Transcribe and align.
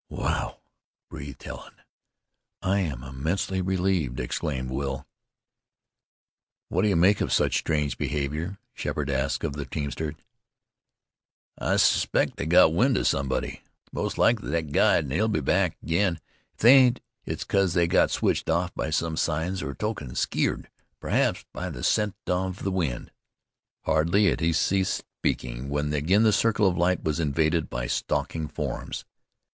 "Well!" 0.09 0.63
breathed 1.11 1.43
Helen. 1.43 1.75
"I 2.63 2.79
am 2.79 3.03
immensely 3.03 3.61
relieved!" 3.61 4.19
exclaimed 4.19 4.71
Will. 4.71 5.05
"What 6.69 6.81
do 6.81 6.87
you 6.87 6.95
make 6.95 7.21
of 7.21 7.31
such 7.31 7.59
strange 7.59 7.99
behavior?" 7.99 8.57
Sheppard 8.73 9.11
asked 9.11 9.43
of 9.43 9.53
the 9.53 9.63
teamster. 9.65 10.15
"I'spect 11.59 12.37
they 12.37 12.47
got 12.47 12.73
wind 12.73 12.97
of 12.97 13.05
somebody; 13.05 13.61
most 13.91 14.17
likely 14.17 14.49
thet 14.49 14.71
guide, 14.71 15.05
an'll 15.05 15.27
be 15.27 15.39
back 15.39 15.77
again. 15.83 16.19
If 16.53 16.57
they 16.61 16.73
ain't, 16.77 16.99
it's 17.23 17.43
because 17.43 17.75
they 17.75 17.85
got 17.85 18.09
switched 18.09 18.49
off 18.49 18.73
by 18.73 18.89
some 18.89 19.15
signs 19.15 19.61
or 19.61 19.75
tokens, 19.75 20.17
skeered, 20.17 20.67
perhaps, 20.99 21.45
by 21.53 21.69
the 21.69 21.83
scent 21.83 22.15
of 22.25 22.63
the 22.63 22.71
wind." 22.71 23.11
Hardly 23.83 24.29
had 24.31 24.39
he 24.39 24.51
ceased 24.51 25.03
speaking 25.19 25.69
when 25.69 25.93
again 25.93 26.23
the 26.23 26.33
circle 26.33 26.67
of 26.67 26.75
light 26.75 27.03
was 27.03 27.19
invaded 27.19 27.69
by 27.69 27.85
stalking 27.85 28.47
forms. 28.47 29.05